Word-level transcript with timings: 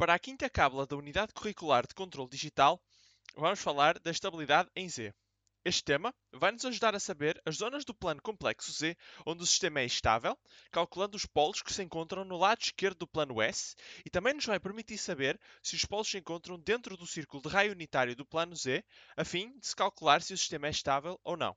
Para 0.00 0.14
a 0.14 0.18
quinta 0.18 0.48
cábula 0.48 0.86
da 0.86 0.96
Unidade 0.96 1.34
Curricular 1.34 1.86
de 1.86 1.92
Controlo 1.92 2.26
Digital, 2.26 2.82
vamos 3.36 3.60
falar 3.60 3.98
da 3.98 4.10
estabilidade 4.10 4.70
em 4.74 4.88
Z. 4.88 5.12
Este 5.62 5.84
tema 5.84 6.14
vai-nos 6.32 6.64
ajudar 6.64 6.94
a 6.94 6.98
saber 6.98 7.38
as 7.44 7.56
zonas 7.56 7.84
do 7.84 7.94
plano 7.94 8.22
complexo 8.22 8.72
Z 8.72 8.96
onde 9.26 9.42
o 9.42 9.46
sistema 9.46 9.80
é 9.80 9.84
estável, 9.84 10.38
calculando 10.72 11.18
os 11.18 11.26
polos 11.26 11.60
que 11.60 11.70
se 11.70 11.82
encontram 11.82 12.24
no 12.24 12.38
lado 12.38 12.62
esquerdo 12.62 13.00
do 13.00 13.06
plano 13.06 13.42
S, 13.42 13.76
e 14.02 14.08
também 14.08 14.32
nos 14.32 14.46
vai 14.46 14.58
permitir 14.58 14.96
saber 14.96 15.38
se 15.62 15.76
os 15.76 15.84
polos 15.84 16.08
se 16.08 16.16
encontram 16.16 16.58
dentro 16.58 16.96
do 16.96 17.06
círculo 17.06 17.42
de 17.42 17.50
raio 17.50 17.72
unitário 17.72 18.16
do 18.16 18.24
plano 18.24 18.56
Z, 18.56 18.82
a 19.18 19.22
fim 19.22 19.54
de 19.58 19.66
se 19.66 19.76
calcular 19.76 20.22
se 20.22 20.32
o 20.32 20.38
sistema 20.38 20.68
é 20.68 20.70
estável 20.70 21.20
ou 21.22 21.36
não. 21.36 21.54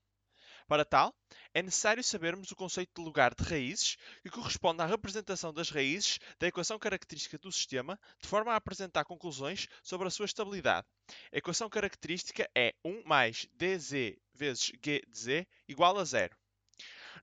Para 0.68 0.86
tal, 0.86 1.14
é 1.54 1.61
necessário 1.61 2.04
sabermos 2.04 2.52
o 2.52 2.55
conceito 2.55 2.91
de 2.95 3.04
lugar 3.04 3.34
de 3.36 3.43
raízes, 3.43 3.98
que 4.21 4.30
corresponde 4.30 4.82
à 4.82 4.86
representação 4.86 5.54
das 5.54 5.70
raízes 5.70 6.20
da 6.39 6.48
equação 6.48 6.80
característica 6.80 7.38
do 7.38 7.52
sistema, 7.52 8.00
de 8.21 8.27
forma 8.27 8.54
a 8.54 8.55
apresentar 8.55 9.05
conclusões 9.05 9.67
sobre 9.81 10.08
a 10.08 10.12
sua 10.12 10.26
estabilidade. 10.26 10.88
A 11.31 11.38
equação 11.38 11.70
característica 11.70 12.49
é 12.55 12.73
1 12.84 13.03
mais 13.05 13.48
dz 13.53 14.17
vezes 14.34 14.72
g 14.84 15.02
de 15.08 15.17
z 15.17 15.48
igual 15.67 15.98
a 15.98 16.05
zero. 16.05 16.36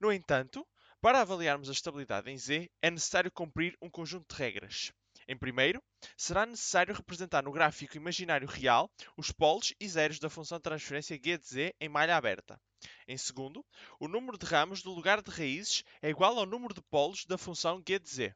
No 0.00 0.12
entanto, 0.12 0.66
para 1.00 1.20
avaliarmos 1.20 1.68
a 1.68 1.72
estabilidade 1.72 2.30
em 2.30 2.36
z, 2.36 2.70
é 2.82 2.90
necessário 2.90 3.32
cumprir 3.32 3.76
um 3.80 3.90
conjunto 3.90 4.34
de 4.34 4.38
regras. 4.38 4.92
Em 5.26 5.36
primeiro, 5.36 5.82
será 6.16 6.44
necessário 6.44 6.94
representar 6.94 7.42
no 7.42 7.52
gráfico 7.52 7.96
imaginário 7.96 8.48
real 8.48 8.90
os 9.16 9.30
polos 9.30 9.72
e 9.78 9.88
zeros 9.88 10.18
da 10.18 10.28
função 10.28 10.58
de 10.58 10.62
transferência 10.62 11.18
g 11.22 11.38
de 11.38 11.46
z 11.46 11.74
em 11.80 11.88
malha 11.88 12.16
aberta. 12.16 12.60
Em 13.06 13.16
segundo, 13.16 13.64
o 13.98 14.08
número 14.08 14.38
de 14.38 14.46
ramos 14.46 14.82
do 14.82 14.92
lugar 14.92 15.22
de 15.22 15.30
raízes 15.30 15.84
é 16.00 16.10
igual 16.10 16.38
ao 16.38 16.46
número 16.46 16.74
de 16.74 16.82
polos 16.82 17.24
da 17.26 17.36
função 17.36 17.82
g 17.86 17.98
de 17.98 18.08
z. 18.08 18.34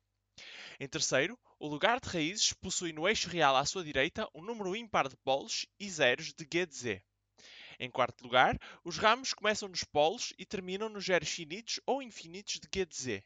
Em 0.79 0.89
terceiro, 0.89 1.39
o 1.59 1.69
lugar 1.69 2.01
de 2.01 2.09
raízes 2.09 2.53
possui 2.53 2.93
no 2.93 3.09
eixo 3.09 3.29
real 3.29 3.57
à 3.57 3.65
sua 3.65 3.85
direita 3.85 4.29
um 4.35 4.43
número 4.43 4.75
ímpar 4.75 5.09
de 5.09 5.17
polos 5.19 5.67
e 5.79 5.89
zeros 5.89 6.33
de 6.33 6.45
g 6.53 6.67
de 6.67 6.75
z. 6.75 7.03
Em 7.79 7.91
quarto 7.91 8.23
lugar, 8.23 8.59
os 8.85 8.99
ramos 8.99 9.33
começam 9.33 9.69
nos 9.69 9.85
polos 9.85 10.33
e 10.39 10.45
terminam 10.45 10.89
nos 10.89 11.05
zeros 11.05 11.29
finitos 11.29 11.81
ou 11.87 12.03
infinitos 12.03 12.61
de 12.61 12.69
g 12.73 12.85
de 12.85 12.97
z. 12.97 13.25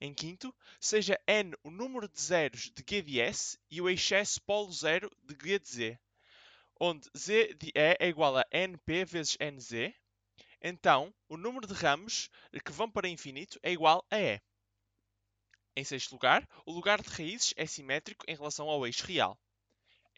Em 0.00 0.12
quinto, 0.12 0.54
seja 0.80 1.18
n 1.26 1.56
o 1.62 1.70
número 1.70 2.08
de 2.08 2.20
zeros 2.20 2.70
de 2.70 2.84
g 2.88 3.02
de 3.02 3.20
s 3.20 3.58
e 3.70 3.80
o 3.80 3.88
excesso 3.88 4.40
polo 4.42 4.72
zero 4.72 5.10
de 5.22 5.34
g 5.34 5.58
de 5.58 5.68
z, 5.68 5.98
onde 6.80 7.08
z 7.16 7.54
de 7.54 7.68
e 7.68 7.72
é 7.74 8.08
igual 8.08 8.36
a 8.36 8.44
np 8.52 9.04
vezes 9.04 9.36
nz, 9.40 9.94
então 10.60 11.14
o 11.28 11.36
número 11.36 11.66
de 11.66 11.74
ramos 11.74 12.28
que 12.64 12.72
vão 12.72 12.90
para 12.90 13.08
infinito 13.08 13.58
é 13.62 13.72
igual 13.72 14.04
a 14.10 14.18
E. 14.18 14.40
Em 15.74 15.84
sexto 15.84 16.12
lugar, 16.12 16.48
o 16.64 16.72
lugar 16.72 17.02
de 17.02 17.08
raízes 17.08 17.52
é 17.56 17.66
simétrico 17.66 18.24
em 18.26 18.34
relação 18.34 18.68
ao 18.68 18.86
eixo 18.86 19.06
real. 19.06 19.38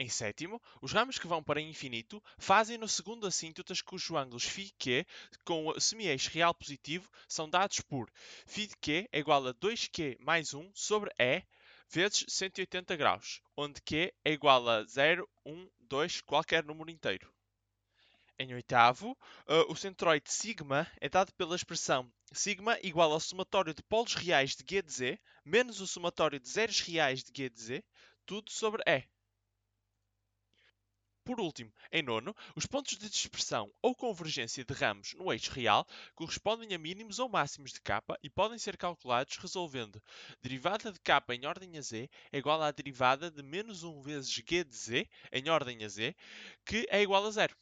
Em 0.01 0.09
sétimo, 0.09 0.63
os 0.81 0.93
ramos 0.93 1.19
que 1.19 1.27
vão 1.27 1.43
para 1.43 1.61
infinito 1.61 2.23
fazem 2.39 2.79
no 2.79 2.87
segundo 2.87 3.27
assíntotas 3.27 3.83
cujo 3.83 4.17
ângulos 4.17 4.45
φq 4.45 5.05
com 5.45 5.67
o 5.67 5.81
semi-eixo 5.81 6.31
real 6.31 6.55
positivo 6.55 7.11
são 7.27 7.51
dados 7.51 7.81
por 7.81 8.09
φ 8.47 8.69
de 8.69 8.77
q 8.77 9.09
é 9.11 9.19
igual 9.19 9.45
a 9.49 9.53
2q 9.55 10.17
mais 10.21 10.55
1 10.55 10.71
sobre 10.73 11.11
e 11.19 11.43
vezes 11.89 12.25
180 12.29 12.95
graus, 12.95 13.43
onde 13.57 13.83
q 13.83 14.15
é 14.25 14.31
igual 14.31 14.69
a 14.69 14.85
0, 14.85 15.29
1, 15.45 15.69
2, 15.81 16.21
qualquer 16.21 16.63
número 16.63 16.91
inteiro. 16.91 17.29
Em 18.39 18.55
oitavo, 18.55 19.19
uh, 19.49 19.73
o 19.73 19.75
centroide 19.75 20.31
sigma 20.31 20.87
é 21.01 21.09
dado 21.09 21.33
pela 21.33 21.57
expressão 21.57 22.09
sigma 22.33 22.79
igual 22.85 23.11
ao 23.11 23.19
somatório 23.19 23.75
de 23.75 23.83
polos 23.83 24.15
reais 24.15 24.55
de 24.55 24.65
G 24.65 24.81
de 24.81 24.93
Z 24.93 25.21
menos 25.45 25.81
o 25.81 25.89
somatório 25.89 26.39
de 26.39 26.49
zeros 26.49 26.79
reais 26.83 27.25
de 27.25 27.33
G 27.35 27.51
de 27.51 27.61
Z, 27.61 27.85
tudo 28.25 28.49
sobre 28.53 28.81
E. 28.87 29.03
Por 31.29 31.43
último, 31.43 31.71
em 31.93 32.03
nono, 32.03 32.35
os 32.57 32.65
pontos 32.65 32.97
de 32.97 33.07
dispersão 33.07 33.71
ou 33.83 33.95
convergência 33.95 34.65
de 34.65 34.73
ramos 34.73 35.13
no 35.13 35.31
eixo 35.31 35.53
real 35.53 35.87
correspondem 36.15 36.73
a 36.73 36.79
mínimos 36.79 37.19
ou 37.19 37.29
máximos 37.29 37.71
de 37.71 37.83
k 37.83 38.03
e 38.23 38.31
podem 38.31 38.59
ser 38.59 38.79
calculados 38.79 39.37
resolvendo 39.37 40.03
derivada 40.41 40.91
de 40.91 40.99
k 40.99 41.23
em 41.35 41.45
ordem 41.45 41.77
a 41.77 41.83
z 41.83 42.09
é 42.33 42.39
igual 42.39 42.63
à 42.63 42.71
derivada 42.71 43.31
de 43.31 43.43
menos 43.43 43.85
1 43.85 44.01
vezes 44.01 44.31
g 44.31 44.65
de 44.65 44.75
z 44.75 45.07
em 45.31 45.51
ordem 45.51 45.85
a 45.85 45.89
z, 45.91 46.17
que 46.65 46.87
é 46.89 47.03
igual 47.03 47.27
a 47.27 47.31
zero. 47.31 47.55